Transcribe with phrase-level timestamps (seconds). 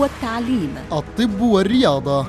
[0.00, 0.74] والتعليم.
[0.92, 2.26] الطب والرياضة.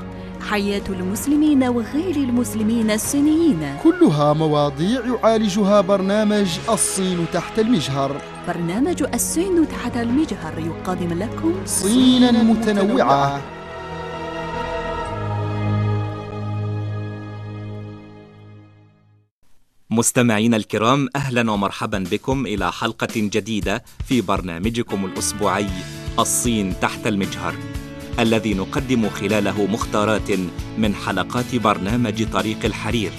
[0.49, 8.21] حياة المسلمين وغير المسلمين الصينيين كلها مواضيع يعالجها برنامج الصين تحت المجهر.
[8.47, 13.41] برنامج الصين تحت المجهر يقدم لكم صينا متنوعة.
[19.89, 25.67] مستمعينا الكرام أهلا ومرحبا بكم إلى حلقة جديدة في برنامجكم الأسبوعي
[26.19, 27.55] الصين تحت المجهر.
[28.19, 30.31] الذي نقدم خلاله مختارات
[30.77, 33.11] من حلقات برنامج طريق الحرير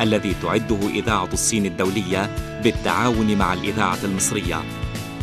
[0.00, 4.62] الذي تعده إذاعة الصين الدولية بالتعاون مع الإذاعة المصرية.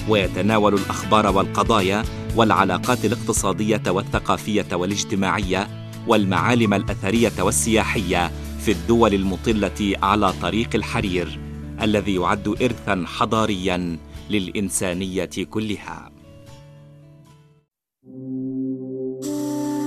[0.09, 2.03] ويتناول الأخبار والقضايا
[2.35, 5.67] والعلاقات الاقتصادية والثقافية والاجتماعية
[6.07, 8.31] والمعالم الأثرية والسياحية
[8.66, 11.39] في الدول المطلة على طريق الحرير
[11.81, 13.97] الذي يعد ارثا حضاريا
[14.30, 16.19] للإنسانية كلها.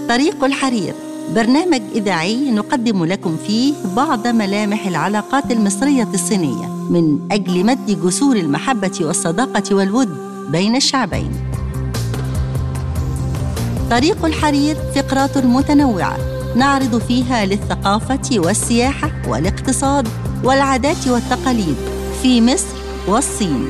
[0.09, 0.95] طريق الحرير
[1.35, 8.99] برنامج إذاعي نقدم لكم فيه بعض ملامح العلاقات المصرية الصينية من أجل مد جسور المحبة
[9.01, 10.09] والصداقة والود
[10.51, 11.31] بين الشعبين.
[13.91, 16.17] طريق الحرير فقرات متنوعة
[16.57, 20.09] نعرض فيها للثقافة والسياحة والاقتصاد
[20.45, 21.77] والعادات والتقاليد
[22.23, 22.77] في مصر
[23.09, 23.69] والصين.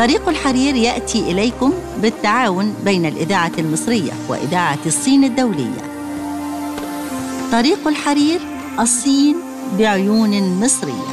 [0.00, 5.82] طريق الحرير يأتي إليكم بالتعاون بين الإذاعة المصرية وإذاعة الصين الدولية.
[7.52, 8.40] طريق الحرير
[8.80, 9.36] الصين
[9.78, 11.10] بعيون مصرية.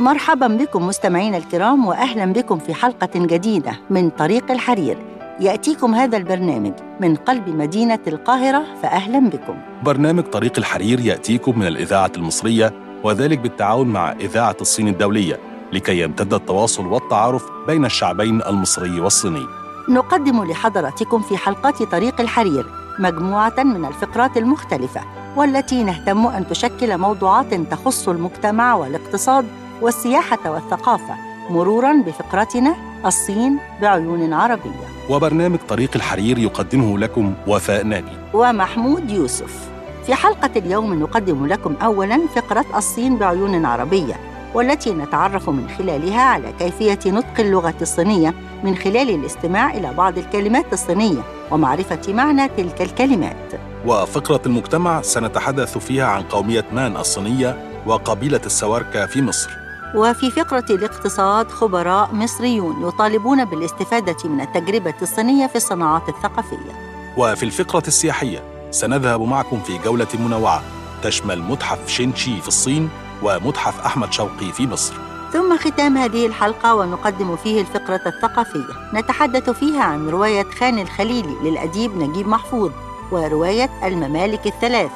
[0.00, 4.98] مرحبا بكم مستمعينا الكرام واهلا بكم في حلقة جديدة من طريق الحرير.
[5.40, 9.54] يأتيكم هذا البرنامج من قلب مدينة القاهرة فاهلا بكم.
[9.82, 12.72] برنامج طريق الحرير يأتيكم من الإذاعة المصرية
[13.04, 15.51] وذلك بالتعاون مع إذاعة الصين الدولية.
[15.72, 19.46] لكي يمتد التواصل والتعارف بين الشعبين المصري والصيني.
[19.88, 22.66] نقدم لحضراتكم في حلقات طريق الحرير
[22.98, 25.00] مجموعة من الفقرات المختلفة
[25.36, 29.46] والتي نهتم أن تشكل موضوعات تخص المجتمع والاقتصاد
[29.82, 31.14] والسياحة والثقافة
[31.50, 34.92] مرورا بفقرتنا الصين بعيون عربية.
[35.10, 39.68] وبرنامج طريق الحرير يقدمه لكم وفاء ناجي ومحمود يوسف.
[40.06, 44.14] في حلقة اليوم نقدم لكم أولا فقرة الصين بعيون عربية
[44.54, 50.72] والتي نتعرف من خلالها على كيفية نطق اللغة الصينية من خلال الاستماع إلى بعض الكلمات
[50.72, 53.52] الصينية ومعرفة معنى تلك الكلمات.
[53.86, 59.50] وفقرة المجتمع سنتحدث فيها عن قومية مان الصينية وقبيلة السواركة في مصر.
[59.94, 66.72] وفي فقرة الاقتصاد خبراء مصريون يطالبون بالاستفادة من التجربة الصينية في الصناعات الثقافية.
[67.16, 70.62] وفي الفقرة السياحية سنذهب معكم في جولة منوعة
[71.02, 72.90] تشمل متحف شينشي في الصين
[73.22, 74.94] ومتحف أحمد شوقي في مصر.
[75.32, 78.94] ثم ختام هذه الحلقة ونقدم فيه الفقرة الثقافية.
[78.94, 82.70] نتحدث فيها عن رواية خان الخليلي للأديب نجيب محفوظ
[83.12, 84.90] ورواية الممالك الثلاث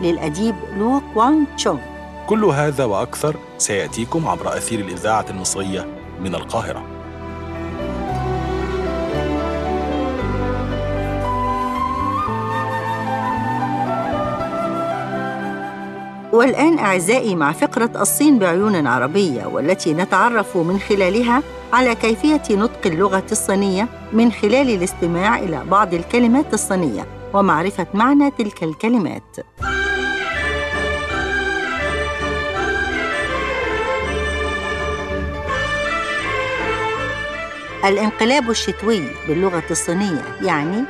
[0.00, 1.80] للأديب لو كوان تشونغ.
[2.26, 5.86] كل هذا وأكثر سيأتيكم عبر أثير الإذاعة المصرية
[6.20, 6.91] من القاهرة.
[16.32, 23.24] والآن أعزائي مع فقرة الصين بعيون عربية والتي نتعرف من خلالها على كيفية نطق اللغة
[23.32, 29.36] الصينية من خلال الاستماع إلى بعض الكلمات الصينية ومعرفة معنى تلك الكلمات.
[37.84, 40.84] الانقلاب الشتوي باللغة الصينية يعني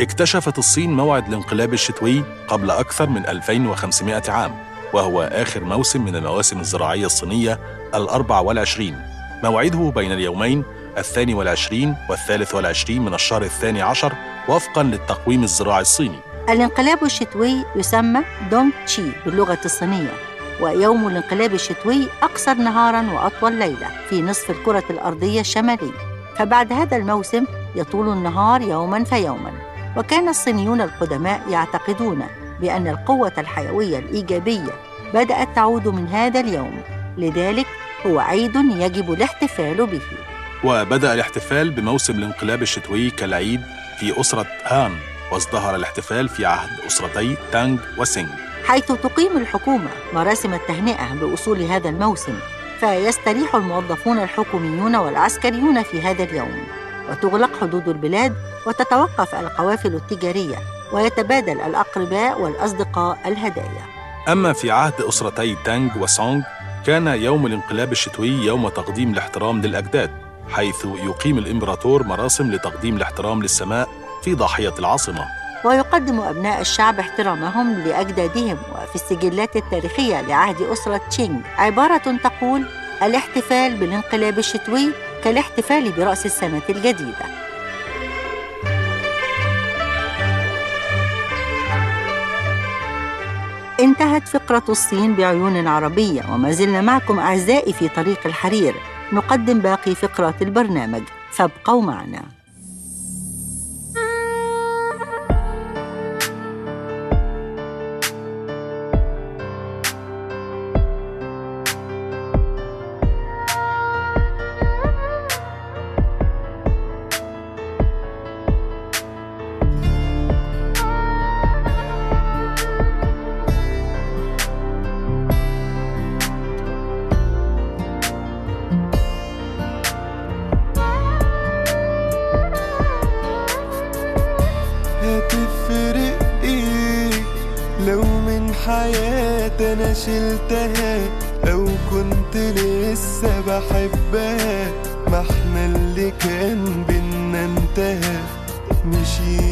[0.00, 4.54] اكتشفت الصين موعد الانقلاب الشتوي قبل أكثر من 2500 عام
[4.92, 7.58] وهو آخر موسم من المواسم الزراعية الصينية
[7.94, 9.00] الأربع والعشرين.
[9.44, 10.64] موعده بين اليومين
[10.98, 14.12] الثاني والعشرين والثالث والعشرين من الشهر الثاني عشر
[14.48, 16.18] وفقا للتقويم الزراعي الصيني.
[16.48, 18.20] الانقلاب الشتوي يسمى
[18.50, 20.12] دونغ تشي باللغة الصينية
[20.60, 25.92] ويوم الانقلاب الشتوي أقصر نهاراً وأطول ليلة في نصف الكرة الأرضية الشمالي
[26.36, 27.44] فبعد هذا الموسم
[27.74, 29.52] يطول النهار يوماً فيوماً.
[29.96, 32.22] وكان الصينيون القدماء يعتقدون
[32.60, 34.72] بأن القوة الحيوية الإيجابية
[35.14, 36.80] بدأت تعود من هذا اليوم.
[37.18, 37.66] لذلك
[38.06, 40.00] هو عيد يجب الاحتفال به.
[40.64, 43.60] وبدأ الاحتفال بموسم الانقلاب الشتوي كالعيد
[44.00, 44.92] في أسرة هان
[45.32, 48.28] وازدهر الاحتفال في عهد أسرتي تانغ وسينغ.
[48.66, 52.38] حيث تقيم الحكومة مراسم التهنئة بوصول هذا الموسم
[52.80, 56.81] فيستريح الموظفون الحكوميون والعسكريون في هذا اليوم.
[57.10, 58.34] وتغلق حدود البلاد
[58.66, 60.56] وتتوقف القوافل التجارية
[60.92, 63.84] ويتبادل الأقرباء والأصدقاء الهدايا.
[64.28, 66.42] أما في عهد أسرتي تانغ وسونغ
[66.86, 70.10] كان يوم الانقلاب الشتوي يوم تقديم الاحترام للأجداد
[70.50, 73.88] حيث يقيم الإمبراطور مراسم لتقديم الاحترام للسماء
[74.22, 75.24] في ضاحية العاصمة.
[75.64, 81.40] ويقدم أبناء الشعب احترامهم لأجدادهم وفي السجلات التاريخية لعهد أسرة تشينغ.
[81.58, 82.66] عبارة تقول
[83.02, 84.92] الاحتفال بالانقلاب الشتوي
[85.24, 87.26] كالاحتفال برأس السنة الجديدة.
[93.80, 98.74] انتهت فقرة الصين بعيون عربية وما زلنا معكم أعزائي في طريق الحرير.
[99.12, 101.02] نقدم باقي فقرات البرنامج.
[101.32, 102.22] فابقوا معنا.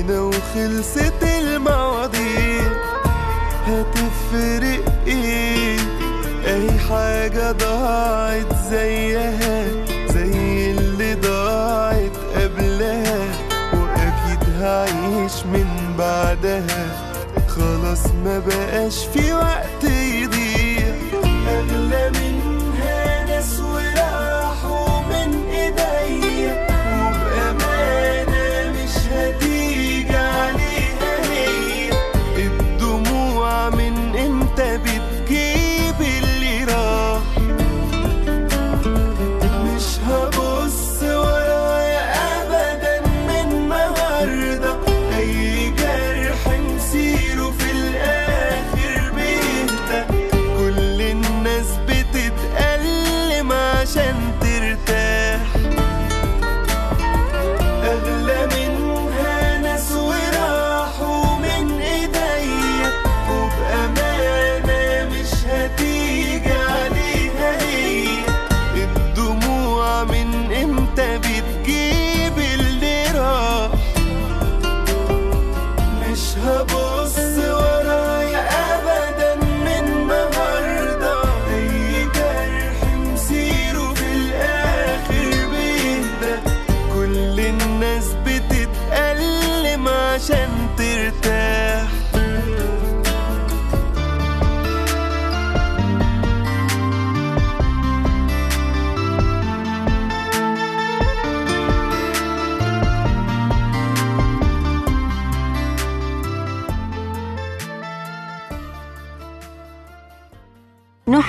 [0.00, 2.62] مشينا وخلصت المواضيع
[3.66, 5.78] هتفرق إيه
[6.46, 9.64] أي حاجة ضاعت زيها
[10.14, 13.18] زي اللي ضاعت قبلها
[13.72, 15.66] وأكيد هعيش من
[15.98, 17.10] بعدها.
[17.48, 20.94] خلاص ما بقاش في وقت يضيع.
[21.48, 22.29] أغلى منها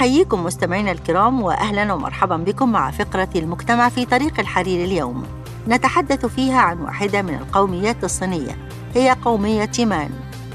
[0.02, 5.24] نحييكم مستمعينا الكرام واهلا ومرحبا بكم مع فقرة المجتمع في طريق الحرير اليوم.
[5.68, 8.58] نتحدث فيها عن واحدة من القوميات الصينية
[8.96, 10.10] هي قومية تيمان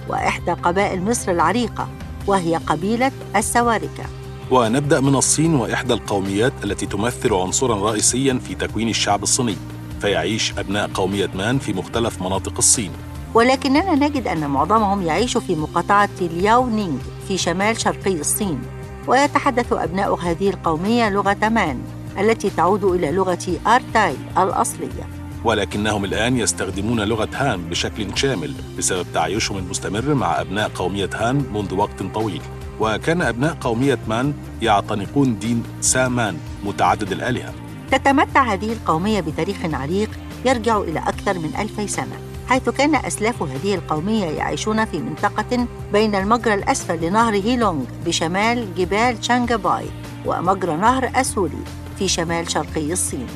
[0.09, 1.89] وإحدى قبائل مصر العريقة
[2.27, 4.05] وهي قبيلة السواركة.
[4.51, 9.57] ونبدأ من الصين وإحدى القوميات التي تمثل عنصرا رئيسيا في تكوين الشعب الصيني
[10.01, 12.93] فيعيش أبناء قومية مان في مختلف مناطق الصين
[13.35, 18.76] ولكننا نجد أن معظمهم يعيش في مقاطعة الياو نينغ في شمال شرقي الصين
[19.07, 21.79] ويتحدث أبناء هذه القومية لغة مان
[22.19, 25.09] التي تعود إلى لغة ألتاي الأصلية.
[25.45, 31.75] ولكنهم الآن يستخدمون لغة هان بشكل شامل بسبب تعايشهم المستمر مع أبناء قومية هان منذ
[31.75, 32.43] وقت طويل.
[32.81, 37.53] وكان أبناء قومية مان يعتنقون دين شامان متعدد الآلهة.
[37.91, 40.11] تتمتع هذه القومية بتاريخ عريق
[40.45, 42.19] يرجع إلى أكثر من ألفي سنة.
[42.49, 49.21] حيث كان أسلاف هذه القومية يعيشون في منطقة بين المجرى الأسفل لنهر هيلونغ بشمال جبال
[49.21, 49.85] تشانغباي
[50.27, 51.65] ومجرى نهر أسولي
[51.99, 53.27] في شمال شرقي الصين.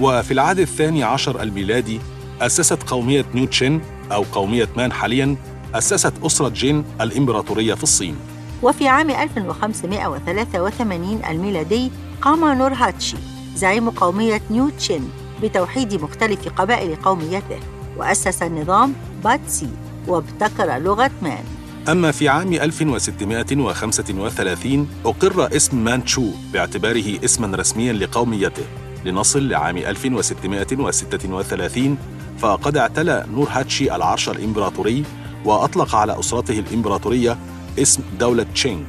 [0.00, 2.00] وفي العهد الثاني عشر الميلادي
[2.40, 3.80] أسست قومية نيو تشين
[4.12, 5.36] أو قومية مان حالياً
[5.74, 8.16] أسست أسرة جين الإمبراطورية في الصين.
[8.62, 11.90] وفي عام 1583 الميلادي
[12.22, 13.16] قام نور هاتشي
[13.56, 15.10] زعيم قومية نيو تشين
[15.42, 17.73] بتوحيد مختلف قبائل قوميته.
[17.96, 18.92] وأسس النظام
[19.24, 19.68] باتسي
[20.08, 21.44] وابتكر لغة مان.
[21.88, 28.62] أما في عام 1635 أقر اسم مانتشو باعتباره اسما رسميا لقوميته.
[29.04, 31.98] لنصل لعام 1636
[32.38, 35.04] فقد اعتلى نور هاتشي العرش الإمبراطوري
[35.44, 37.38] وأطلق على أسرته الإمبراطورية
[37.78, 38.82] اسم دولة تشينغ.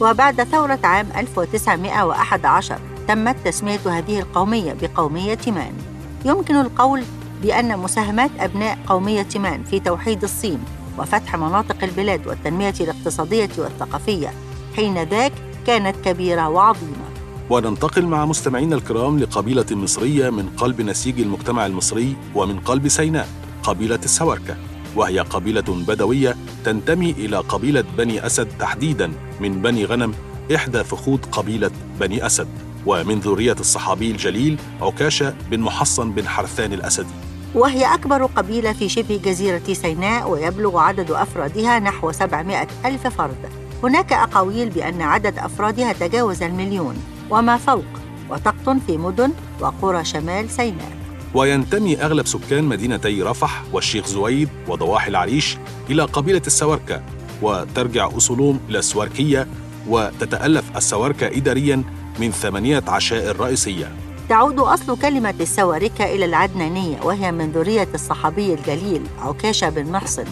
[0.00, 5.72] وبعد ثورة عام 1911 تمت تسمية هذه القومية بقومية تيمان
[6.24, 7.02] يمكن القول
[7.42, 10.58] بأن مساهمات أبناء قومية تيمان في توحيد الصين
[10.98, 14.32] وفتح مناطق البلاد والتنمية الاقتصادية والثقافية
[14.76, 15.32] حين ذاك
[15.66, 17.06] كانت كبيرة وعظيمة.
[17.50, 23.28] وننتقل مع مستمعينا الكرام لقبيلة مصرية من قلب نسيج المجتمع المصري ومن قلب سيناء
[23.62, 24.56] قبيلة السواركة.
[24.96, 30.14] وهي قبيلة بدوية تنتمي إلى قبيلة بني أسد تحديداً من بني غنم
[30.54, 32.48] إحدى فخود قبيلة بني أسد.
[32.86, 37.25] ومن ذرية الصحابي الجليل عكاشة بن محصن بن حرثان الأسدي.
[37.56, 43.36] وهي أكبر قبيلة في شبه جزيرة سيناء ويبلغ عدد أفرادها نحو 700 ألف فرد.
[43.82, 46.96] هناك أقاويل بأن عدد أفرادها تجاوز المليون
[47.30, 47.84] وما فوق
[48.30, 50.96] وتقطن في مدن وقرى شمال سيناء.
[51.34, 55.58] وينتمي أغلب سكان مدينتي رفح والشيخ زويد وضواحي العريش
[55.90, 57.02] إلى قبيلة السواركة
[57.42, 59.46] وترجع أصولهم إلى السواركية
[59.88, 61.82] وتتألف السواركة إدارياً
[62.18, 64.05] من ثمانية عشائر رئيسية.
[64.28, 70.24] تعود أصل كلمة السواركة إلى العدنانية وهي من ذرية الصحابي الجليل عكاشة بن محصن.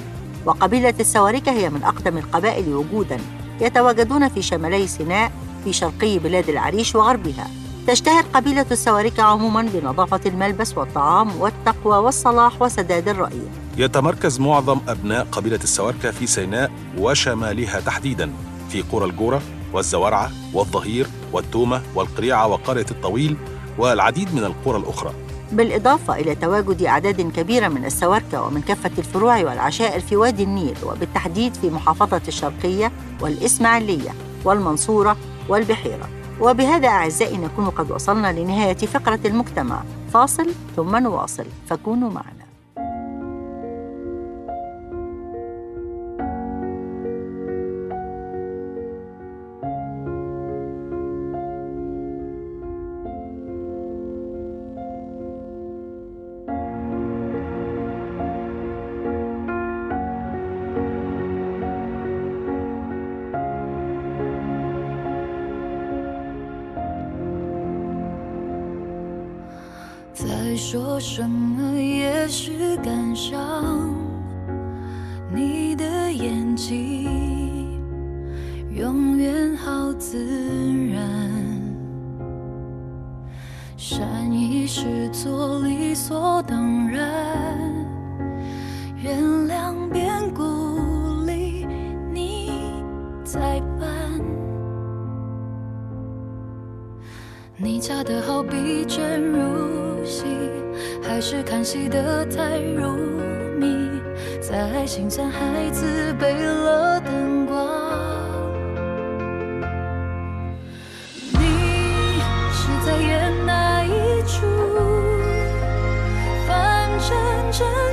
[0.47, 3.19] وقبيلة السواركة هي من أقدم القبائل وجوداً
[3.61, 5.33] يتواجدون في شمالي سيناء
[5.65, 7.47] في شرقي بلاد العريش وغربها.
[7.87, 13.43] تشتهر قبيلة السواركة عموماً بنظافة الملبس والطعام والتقوى والصلاح وسداد الرأي.
[13.77, 18.33] يتمركز معظم أبناء قبيلة السواركة في سيناء وشمالها تحديداً
[18.69, 23.37] في قرى الجورة والزورعة والظهير والتومة والقريعة وقرية الطويل
[23.79, 25.13] والعديد من القرى الأخرى.
[25.53, 31.55] بالإضافة إلى تواجد أعداد كبيرة من السواركة ومن كافة الفروع والعشائر في وادي النيل وبالتحديد
[31.55, 34.11] في محافظة الشرقية والإسماعيلية
[34.45, 35.17] والمنصورة
[35.49, 36.09] والبحيرة.
[36.41, 39.83] وبهذا أعزائي نكون قد وصلنا لنهاية فقرة المجتمع.
[40.13, 41.47] فاصل ثم نواصل.
[41.69, 42.44] فكونوا معنا.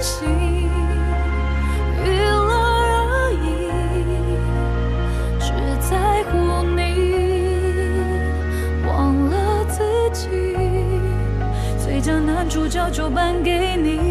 [0.01, 0.27] 心
[2.03, 2.49] 娱乐
[3.07, 3.45] 而已，
[5.39, 6.79] 只在乎你。
[8.87, 10.27] 忘了自己，
[11.77, 13.77] 最佳男主角就颁给。
[13.77, 14.10] 你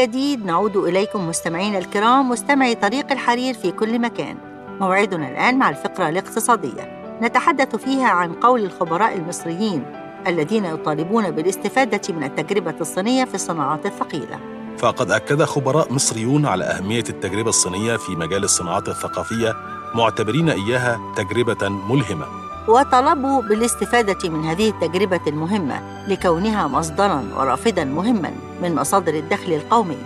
[0.00, 4.36] جديد نعود إليكم مستمعينا الكرام مستمعي طريق الحرير في كل مكان.
[4.80, 7.00] موعدنا الآن مع الفقرة الاقتصادية.
[7.22, 9.82] نتحدث فيها عن قول الخبراء المصريين
[10.26, 14.38] الذين يطالبون بالاستفادة من التجربة الصينية في الصناعات الثقيلة.
[14.78, 19.54] فقد أكد خبراء مصريون على أهمية التجربة الصينية في مجال الصناعات الثقافية
[19.94, 22.26] معتبرين إياها تجربة ملهمة.
[22.68, 29.98] وطلبوا بالاستفادة من هذه التجربة المهمة لكونها مصدراً ورافداً مهماً من مصادر الدخل القومي.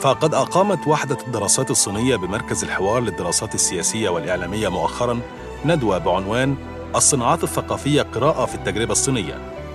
[0.00, 5.20] فقد أقامت وحدة الدراسات الصينية بمركز الحوار للدراسات السياسية والإعلامية مؤخراً
[5.64, 6.56] ندوة بعنوان
[6.96, 9.34] الصناعات الثقافية قراءة في التجربة الصينية.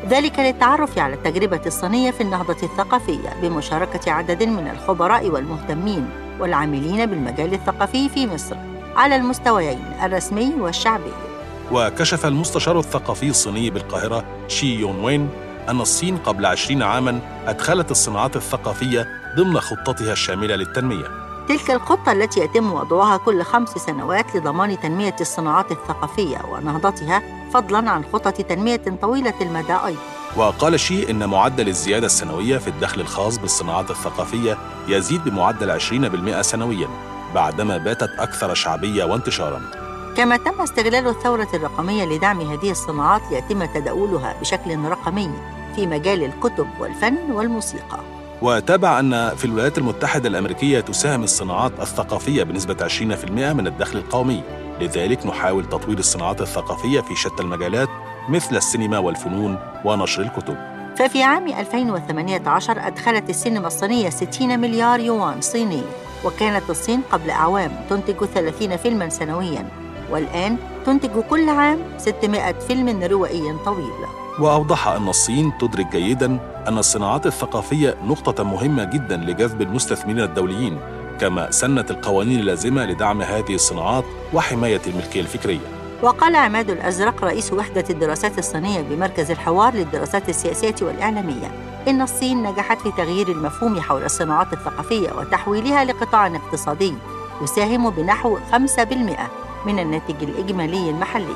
[0.09, 7.53] ذلك للتعرف على التجربة الصينية في النهضة الثقافية بمشاركة عدد من الخبراء والمهتمين والعاملين بالمجال
[7.53, 8.55] الثقافي في مصر
[8.95, 11.32] على المستويين الرسمي والشعبي.
[11.71, 15.29] وكشف المستشار الثقافي الصيني بالقاهرة شي يون وين
[15.69, 21.05] أن الصين قبل عشرين عاماً أدخلت الصناعات الثقافية ضمن خطتها الشاملة للتنمية.
[21.47, 27.21] تلك الخطة التي يتم وضعها كل خمس سنوات لضمان تنمية الصناعات الثقافية ونهضتها
[27.53, 29.99] فضلاً عن خطط تنمية طويلة المدى أيضاً.
[30.35, 36.87] وقال شي إن معدل الزيادة السنوية في الدخل الخاص بالصناعات الثقافية يزيد بمعدل 20% سنوياً
[37.35, 39.92] بعدما باتت أكثر شعبية وانتشاراً.
[40.17, 45.31] كما تم استغلال الثورة الرقمية لدعم هذه الصناعات ليتم تداولها بشكل رقمي
[45.75, 47.99] في مجال الكتب والفن والموسيقى.
[48.41, 54.43] وتابع أن في الولايات المتحدة الأمريكية تساهم الصناعات الثقافية بنسبة 20% من الدخل القومي.
[54.81, 57.89] لذلك نحاول تطوير الصناعات الثقافية في شتى المجالات
[58.29, 60.57] مثل السينما والفنون ونشر الكتب.
[60.97, 65.81] ففي عام 2018 أدخلت السينما الصينية 60 مليار يوان صيني
[66.25, 69.83] وكانت الصين قبل أعوام تنتج 30 فيلماً سنوياً.
[70.11, 73.91] والآن تنتج كل عام 600 فيلم روائي طويل.
[74.39, 80.79] وأوضح أن الصين تدرك جيداً أن الصناعات الثقافية نقطة مهمة جداً لجذب المستثمرين الدوليين
[81.19, 85.83] كما سنت القوانين اللازمة لدعم هذه الصناعات وحماية الملكية الفكرية.
[86.03, 91.51] وقال عماد الأزرق رئيس وحدة الدراسات الصينية بمركز الحوار للدراسات السياسية والإعلامية
[91.87, 96.93] إن الصين نجحت في تغيير المفهوم حول الصناعات الثقافية وتحويلها لقطاع اقتصادي
[97.41, 99.29] يساهم بنحو 5%
[99.65, 101.35] من الناتج الإجمالي المحلي.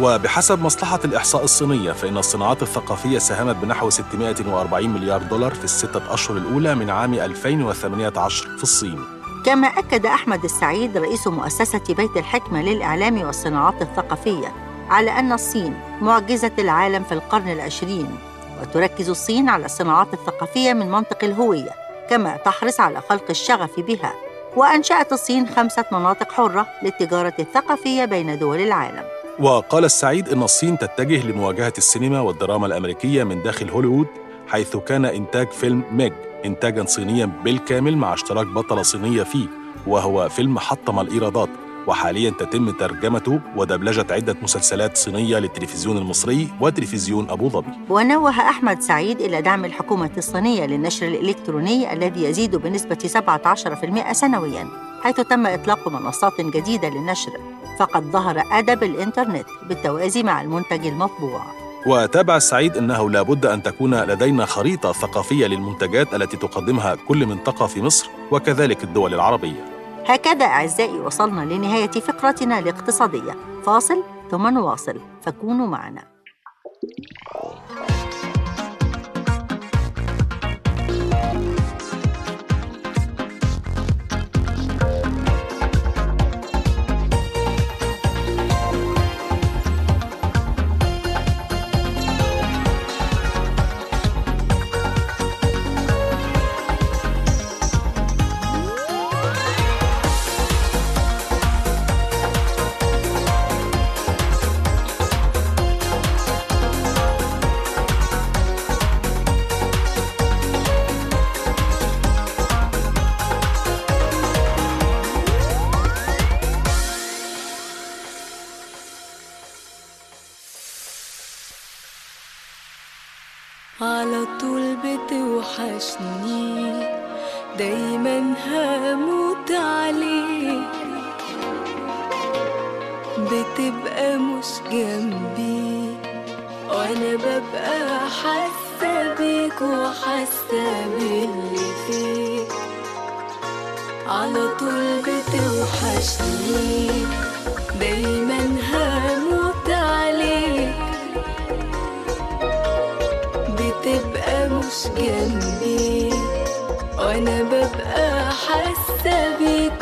[0.00, 6.36] وبحسب مصلحة الإحصاء الصينية فإن الصناعات الثقافية ساهمت بنحو 640 مليار دولار في الستة أشهر
[6.36, 8.98] الأولى من عام 2018 في الصين.
[9.46, 14.52] كما أكد أحمد السعيد رئيس مؤسسة بيت الحكمة للإعلام والصناعات الثقافية
[14.90, 18.18] على أن الصين معجزة العالم في القرن العشرين
[18.62, 21.70] وتركز الصين على الصناعات الثقافية من منطق الهوية
[22.10, 24.12] كما تحرص على خلق الشغف بها.
[24.56, 29.02] وأنشأت الصين خمسة مناطق حرة للتجارة الثقافية بين دول العالم.
[29.38, 34.06] وقال السعيد إن الصين تتجه لمواجهة السينما والدراما الأمريكية من داخل هوليوود
[34.48, 36.12] حيث كان إنتاج فيلم ميج
[36.44, 39.46] إنتاجاً صينياً بالكامل مع اشتراك بطلة صينية فيه
[39.86, 41.48] وهو فيلم حطم الإيرادات.
[41.86, 47.72] وحالياً تتم ترجمته ودبلجة عدة مسلسلات صينية للتلفزيون المصري وتلفزيون أبو ظبي.
[47.88, 54.66] ونوه أحمد سعيد إلى دعم الحكومة الصينية للنشر الإلكتروني الذي يزيد بنسبة 17% سنوياً
[55.02, 57.32] حيث تم إطلاق منصات جديدة للنشر.
[57.78, 61.42] فقد ظهر أدب الإنترنت بالتوازي مع المنتج المطبوع.
[61.86, 67.66] وتابع السعيد أنه لا بد أن تكون لدينا خريطة ثقافية للمنتجات التي تقدمها كل منطقة
[67.66, 69.75] في مصر وكذلك الدول العربية.
[70.08, 73.32] هكذا أعزائي وصلنا لنهاية فقرتنا الاقتصادية.
[73.66, 76.02] فاصل ثم نواصل فكونوا معنا.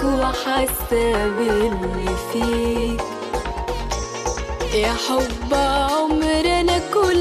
[0.05, 3.03] وحاسه باللي فيك.
[4.75, 7.14] يا حب عمر أنا كل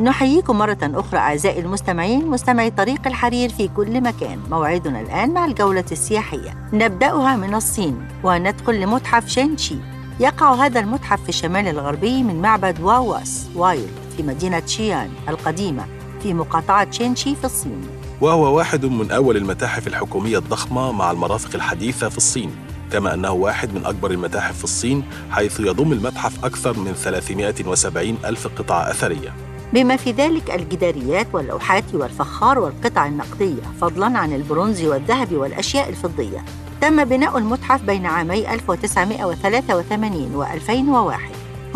[0.00, 4.38] نحييكم مرة أخرى أعزائي المستمعين مستمعي طريق الحرير في كل مكان.
[4.50, 6.68] موعدنا الآن مع الجولة السياحية.
[6.72, 9.76] نبدأها من الصين وندخل لمتحف شينشي
[10.20, 15.84] يقع هذا المتحف في الشمال الغربي من معبد واواس وايلد في مدينة شيان القديمة
[16.22, 17.88] في مقاطعة شينشي في الصين.
[18.20, 22.50] وهو واحد من أول المتاحف الحكومية الضخمة مع المرافق الحديثة في الصين
[22.92, 28.46] كما أنه واحد من أكبر المتاحف في الصين حيث يضم المتحف أكثر من 370 ألف
[28.46, 29.55] قطعة أثرية.
[29.72, 36.44] بما في ذلك الجداريات واللوحات والفخار والقطع النقدية فضلاً عن البرونز والذهب والأشياء الفضية.
[36.80, 41.20] تم بناء المتحف بين عامي 1983 و 2001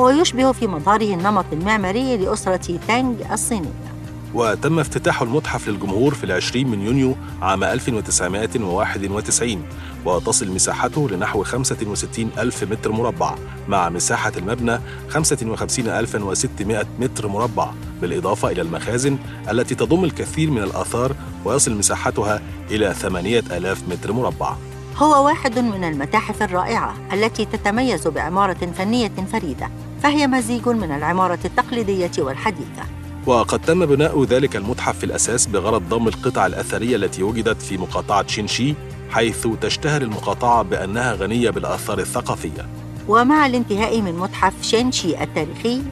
[0.01, 4.00] هو يشبه في مظهره النمط المعماري لأسرة تانغ الصينية.
[4.35, 9.63] وتم افتتاح المتحف للجمهور في العشرين من يونيو عام 1991
[10.05, 13.35] وتصل مساحته لنحو 65 ألف متر مربع
[13.69, 19.19] مع مساحة المبنى 55600 متر مربع بالإضافة إلى المخازن
[19.51, 21.15] التي تضم الكثير من الآثار
[21.45, 24.55] ويصل مساحتها إلى 8000 متر مربع.
[24.97, 29.71] هو واحد من المتاحف الرائعة التي تتميز بعمارة فنية فريدة
[30.03, 33.00] فهي مزيج من العمارة التقليدية والحديثة.
[33.27, 38.27] وقد تم بناء ذلك المتحف في الأساس بغرض ضم القطع الأثرية التي وجدت في مقاطعة
[38.27, 38.75] شينشي
[39.11, 42.69] حيث تشتهر المقاطعة بأنها غنية بالآثار الثقافية.
[43.09, 45.83] ومع الانتهاء من متحف شينشي التاريخي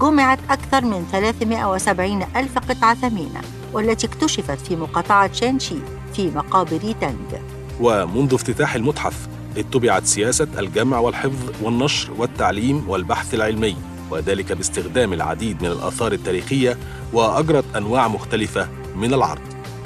[0.00, 3.40] جمعت أكثر من 370 ألف قطعة ثمينة
[3.72, 5.76] والتي اكتشفت في مقاطعة شينشي
[6.14, 7.38] في مقابر تانغ
[7.80, 13.76] ومنذ افتتاح المتحف اتبعت سياسة الجمع والحفظ والنشر والتعليم والبحث العلمي.
[14.10, 16.78] وذلك باستخدام العديد من الآثار التاريخية
[17.12, 19.40] وأجرت أنواع مختلفة من العرض.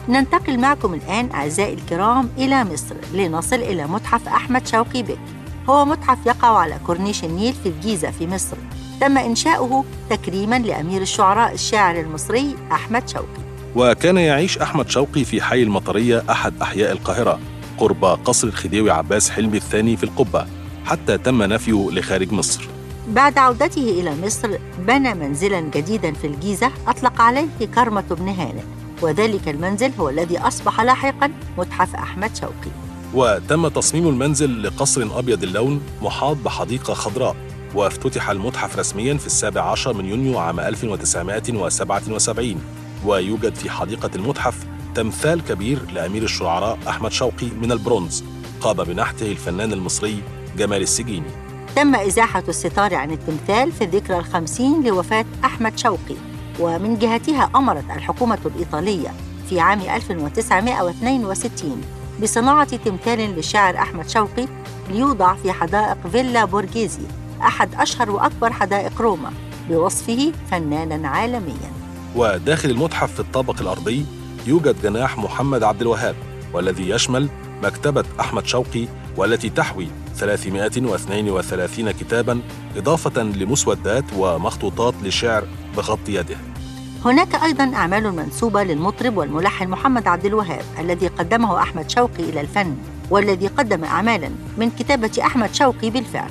[0.09, 5.19] ننتقل معكم الآن أعزائي الكرام إلى مصر لنصل إلى متحف أحمد شوقي بك.
[5.69, 8.57] هو متحف يقع على كورنيش النيل في الجيزة في مصر.
[9.01, 13.43] تم إنشاؤه تكريماً لأمير الشعراء الشاعر المصري أحمد شوقي.
[13.77, 17.39] وكان يعيش أحمد شوقي في حي المطرية أحد أحياء القاهرة
[17.79, 20.47] قرب قصر الخديوي عباس حلمي الثاني في القبة
[20.85, 22.69] حتى تم نفيه لخارج مصر.
[23.09, 28.63] بعد عودته إلى مصر بنى منزلاً جديداً في الجيزة أطلق عليه كرمة بن هانئ.
[29.03, 32.71] وذلك المنزل هو الذي أصبح لاحقاً متحف أحمد شوقي.
[33.15, 37.37] وتم تصميم المنزل لقصر أبيض اللون محاط بحديقة خضراء
[37.75, 42.61] وافتتح المتحف رسميا في السابع عشر من يونيو عام 1977
[43.07, 48.25] ويوجد في حديقة المتحف تمثال كبير لأمير الشعراء أحمد شوقي من البرونز.
[48.61, 50.23] قام بنحته الفنان المصري
[50.59, 51.52] جمال السجيني.
[51.77, 56.15] تم إزاحة الستار عن التمثال في الذكرى الخمسين لوفاة أحمد شوقي
[56.61, 59.09] ومن جهتها أمرت الحكومة الإيطالية
[59.49, 61.81] في عام 1962
[62.23, 64.47] بصناعة تمثال للشاعر أحمد شوقي
[64.91, 67.03] ليوضع في حدائق فيلا بورغيزي
[67.43, 69.33] أحد أشهر وأكبر حدائق روما
[69.71, 71.73] بوصفه فناناً عالمياً.
[72.17, 74.07] وداخل المتحف في الطابق الأرضي
[74.47, 76.15] يوجد جناح محمد عبد الوهاب
[76.53, 77.29] والذي يشمل
[77.63, 82.41] مكتبة أحمد شوقي والتي تحوي 332 كتاباً
[82.77, 85.45] إضافة لمسودات ومخطوطات لشعر
[85.77, 86.37] بخط يده.
[87.05, 92.77] هناك أيضا أعمال منسوبة للمطرب والملحن محمد عبد الوهاب الذي قدمه أحمد شوقي إلى الفن
[93.11, 96.31] والذي قدم أعمالا من كتابة أحمد شوقي بالفعل.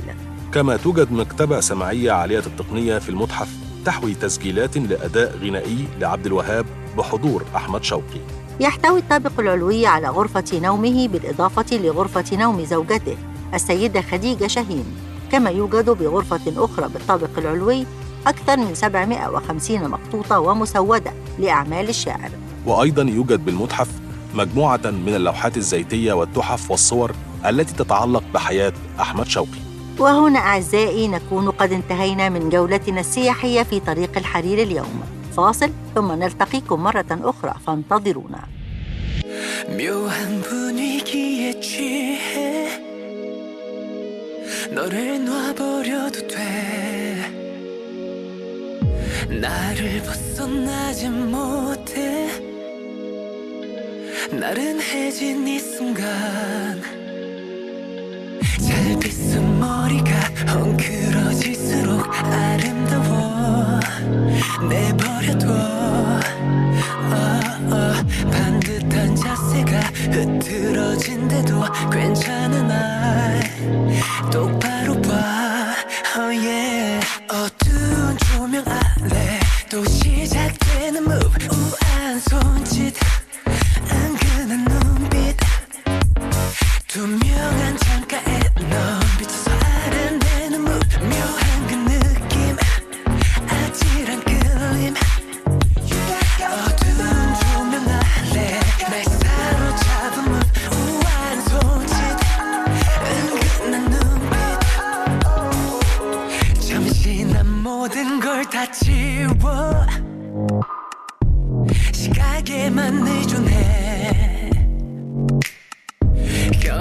[0.54, 3.50] كما توجد مكتبة سمعية عالية التقنية في المتحف
[3.86, 6.66] تحوي تسجيلات لأداء غنائي لعبد الوهاب
[6.98, 8.22] بحضور أحمد شوقي.
[8.60, 13.18] يحتوي الطابق العلوي على غرفة نومه بالإضافة لغرفة نوم زوجته.
[13.55, 14.85] السيدة خديجة شاهين
[15.33, 17.87] كما يوجد بغرفة أخرى بالطابق العلوي
[18.27, 22.31] أكثر من 750 مخطوطة ومسودة لأعمال الشاعر
[22.67, 23.89] وأيضا يوجد بالمتحف
[24.35, 27.13] مجموعة من اللوحات الزيتية والتحف والصور
[27.47, 29.67] التي تتعلق بحياة أحمد شوقي
[29.99, 35.01] وهنا أعزائي نكون قد انتهينا من جولتنا السياحية في طريق الحرير اليوم
[35.37, 38.41] فاصل ثم نلتقيكم مرة أخرى فانتظرونا
[39.79, 42.90] 묘한 분위기에 취해
[44.72, 47.32] 너를 놔버려도 돼.
[49.30, 52.30] 나를 벗어나지 못해.
[54.32, 56.82] 나른해진 이 순간
[58.62, 60.12] 잘 빗은 머리가
[60.56, 63.80] 엉클어질수록 아름다워.
[64.70, 65.48] 내버려둬
[67.70, 69.80] 어, 어, 반듯한 자세가
[70.12, 73.42] 흐트러진데도 괜찮은 날
[74.32, 75.12] 똑바로 봐
[76.18, 77.06] oh yeah.
[77.30, 79.84] 어두운 조명 아래 또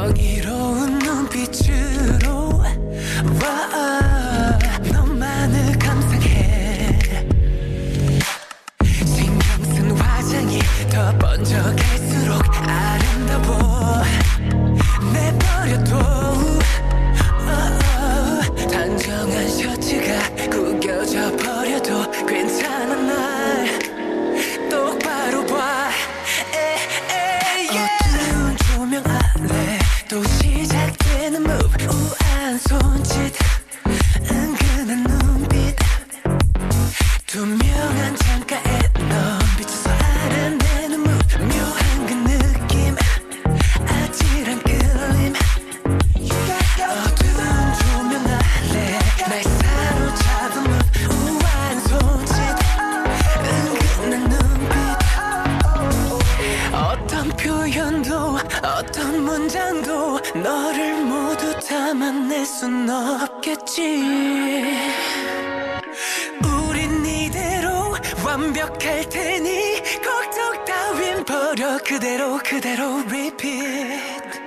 [0.06, 0.69] 여기로
[68.49, 74.45] 완벽할 테니 걱정 따윈 버려 그대로 그대로 repeat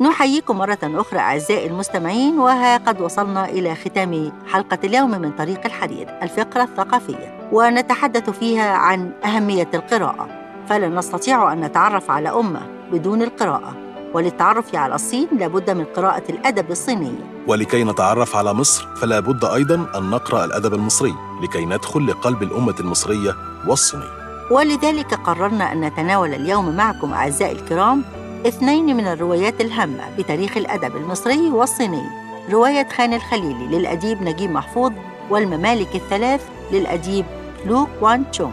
[0.00, 6.18] نحييكم مرة أخرى أعزائي المستمعين وها قد وصلنا إلى ختام حلقة اليوم من طريق الحرير
[6.22, 10.28] الفقرة الثقافية ونتحدث فيها عن أهمية القراءة
[10.68, 12.60] فلا نستطيع أن نتعرف على أمة
[12.92, 13.76] بدون القراءة
[14.13, 17.13] وللتعرف على الصين لابد من قراءة الأدب الصيني.
[17.47, 22.75] ولكي نتعرف على مصر فلا بد أيضا أن نقرأ الأدب المصري لكي ندخل لقلب الأمة
[22.79, 23.35] المصرية
[23.67, 24.19] والصينية
[24.51, 28.03] ولذلك قررنا أن نتناول اليوم معكم أعزائي الكرام
[28.47, 32.03] اثنين من الروايات الهامة بتاريخ الأدب المصري والصيني.
[32.51, 34.91] رواية خان الخليلي للأديب نجيب محفوظ
[35.29, 36.41] والممالك الثلاث
[36.71, 37.25] للأديب
[37.65, 38.51] لو كوان تشونغ.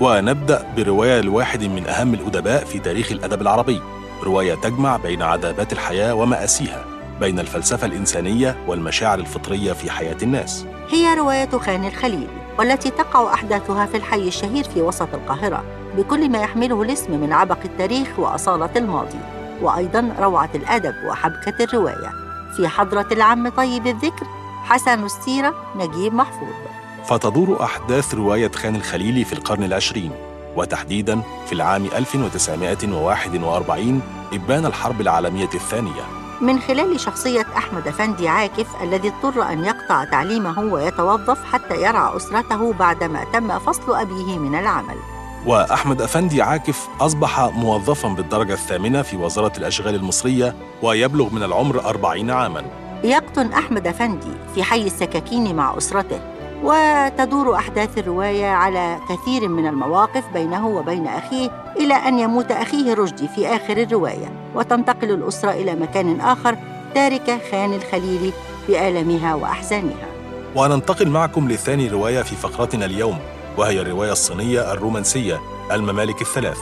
[0.00, 3.80] ونبدأ برواية لواحد من أهم الأدباء في تاريخ الأدب العربي.
[4.22, 6.84] رواية تجمع بين عذابات الحياة ومآسيها
[7.20, 10.66] بين الفلسفة الإنسانية والمشاعر الفطرية في حياة الناس.
[10.90, 12.28] هي رواية خان الخليلي
[12.58, 15.64] والتي تقع أحداثها في الحي الشهير في وسط القاهرة
[15.96, 19.18] بكل ما يحمله الاسم من عبق التاريخ وأصالة الماضي
[19.62, 22.10] وأيضا روعة الأدب وحبكة الرواية.
[22.56, 24.26] في حضرة العم طيب الذكر
[24.64, 26.48] حسن السيرة نجيب محفوظ.
[27.04, 30.12] فتدور أحداث رواية خان الخليلي في القرن العشرين.
[30.58, 36.02] وتحديدا في العام 1941 إبان الحرب العالمية الثانية.
[36.40, 42.72] من خلال شخصية أحمد أفندي عاكف الذي اضطر أن يقطع تعليمه ويتوظف حتى يرعى أسرته
[42.72, 44.96] بعدما تم فصل أبيه من العمل.
[45.46, 52.30] وأحمد أفندي عاكف أصبح موظفا بالدرجة الثامنة في وزارة الأشغال المصرية ويبلغ من العمر أربعين
[52.30, 52.64] عاماً.
[53.04, 56.37] يقطن أحمد أفندي في حي السكاكين مع أسرته.
[56.62, 63.28] وتدور أحداث الرواية على كثير من المواقف بينه وبين أخيه إلى أن يموت أخيه رشدي
[63.28, 64.32] في آخر الرواية.
[64.54, 66.56] وتنتقل الأسرة إلى مكان آخر
[66.94, 68.32] تاركة خان الخليلي
[68.68, 70.08] بآلامها وأحزانها.
[70.56, 73.18] وننتقل معكم لثاني رواية في فقرتنا اليوم
[73.56, 75.40] وهي الرواية الصينية الرومانسية
[75.72, 76.58] الممالك الثلاث.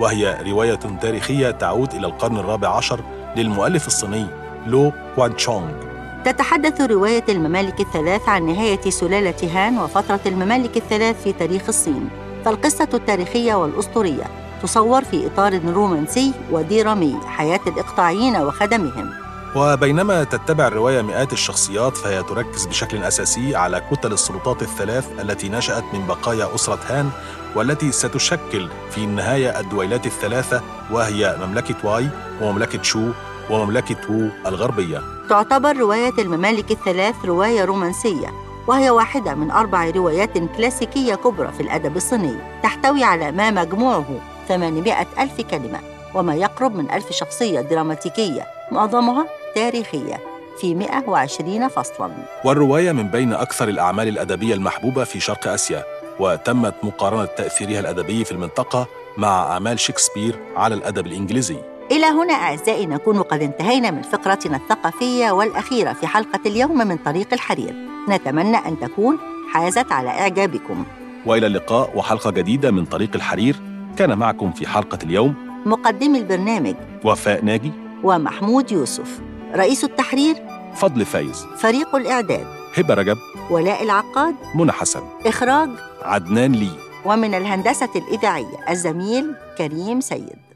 [0.00, 3.00] وهي رواية تاريخية تعود إلى القرن الرابع عشر
[3.36, 4.26] للمؤلف الصيني
[4.66, 11.32] لو كوان تشونغ تتحدث رواية الممالك الثلاث عن نهاية سلالة هان وفترة الممالك الثلاث في
[11.32, 12.08] تاريخ الصين.
[12.44, 14.24] فالقصة التاريخية والأسطورية
[14.62, 19.10] تصور في إطار رومانسي ودرامي حياة الإقطاعيين وخدمهم.
[19.56, 25.84] وبينما تتبع الرواية مئات الشخصيات فهي تركز بشكل أساسي على كتل السلطات الثلاث التي نشأت
[25.92, 27.10] من بقايا أسرة هان
[27.56, 32.08] والتي ستشكل في النهاية الدويلات الثلاثة وهي مملكة واي
[32.42, 33.10] ومملكة شو
[33.50, 35.17] ومملكة وو الغربية.
[35.28, 38.32] تعتبر رواية الممالك الثلاث رواية رومانسية
[38.66, 45.06] وهي واحدة من أربع روايات كلاسيكية كبرى في الأدب الصيني تحتوي على ما مجموعه 800
[45.18, 45.80] ألف كلمة
[46.14, 50.20] وما يقرب من ألف شخصية دراماتيكية معظمها تاريخية
[50.60, 52.10] في 120 فصلاً.
[52.44, 55.84] والرواية من بين أكثر الأعمال الأدبية المحبوبة في شرق آسيا
[56.20, 58.86] وتمت مقارنة تأثيرها الأدبي في المنطقة
[59.16, 61.56] مع أعمال شكسبير على الأدب الإنجليزي.
[61.90, 67.32] إلى هنا أعزائي نكون قد انتهينا من فقرتنا الثقافية والأخيرة في حلقة اليوم من طريق
[67.32, 67.74] الحرير.
[68.08, 69.18] نتمنى أن تكون
[69.52, 70.84] حازت على إعجابكم.
[71.26, 73.56] وإلى اللقاء وحلقة جديدة من طريق الحرير.
[73.96, 75.34] كان معكم في حلقة اليوم
[75.66, 76.74] مقدمي البرنامج
[77.04, 77.72] وفاء ناجي
[78.04, 79.20] ومحمود يوسف.
[79.54, 80.36] رئيس التحرير
[80.74, 81.46] فضل فايز.
[81.56, 83.16] فريق الإعداد هبة رجب
[83.50, 85.02] ولاء العقاد منى حسن.
[85.26, 85.68] إخراج
[86.02, 86.70] عدنان لي.
[87.04, 90.47] ومن الهندسة الإذاعية الزميل كريم سيد.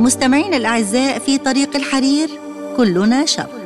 [0.00, 2.28] مستمعينا الأعزاء في طريق الحرير
[2.76, 3.59] كلنا شر.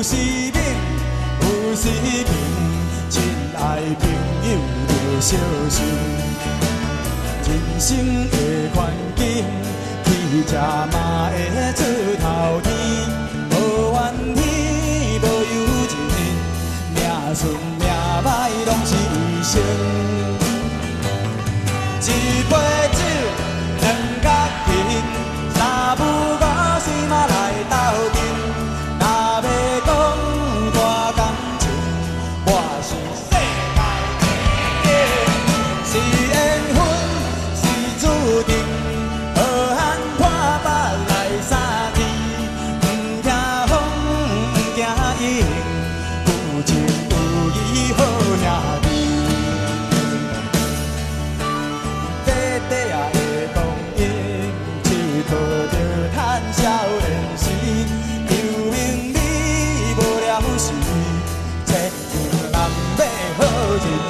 [0.00, 0.62] 有时冷，
[1.42, 2.32] 有时平，
[3.10, 3.22] 亲
[3.54, 3.60] 爱
[4.00, 4.08] 朋
[4.48, 4.56] 友
[4.88, 5.36] 着小
[5.68, 5.84] 心。
[7.44, 7.98] 人生
[8.30, 8.36] 的
[8.74, 9.44] 环境，
[10.04, 10.08] 起
[10.48, 11.36] 食嘛会
[11.74, 11.84] 出
[12.18, 12.24] 头
[12.62, 12.66] 天，
[13.50, 13.52] 无
[13.92, 14.40] 怨天，
[15.20, 15.92] 无尤人，
[16.94, 16.96] 命
[17.34, 17.84] 顺命
[18.24, 18.26] 歹
[18.64, 19.99] 拢是伊生。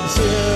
[0.09, 0.50] 借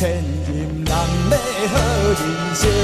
[0.00, 0.96] 千金难
[1.28, 1.76] 买好
[2.08, 2.79] 人生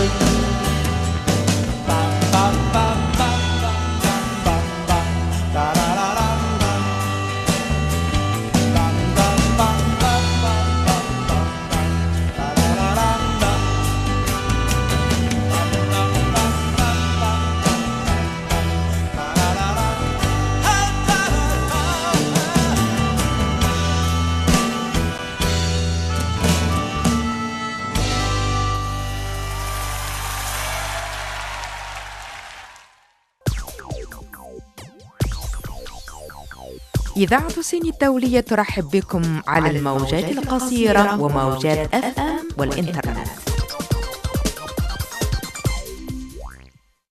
[37.17, 43.06] إذاعة سين الدولية ترحب بكم على, على الموجات القصيرة وموجات أف أم والإنترنت.